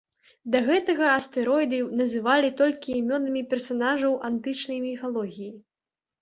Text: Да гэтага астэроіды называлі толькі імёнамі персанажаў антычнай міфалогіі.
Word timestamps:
Да 0.53 0.59
гэтага 0.67 1.09
астэроіды 1.17 1.79
называлі 1.99 2.49
толькі 2.61 2.97
імёнамі 3.01 3.45
персанажаў 3.53 4.17
антычнай 4.31 4.79
міфалогіі. 4.87 5.53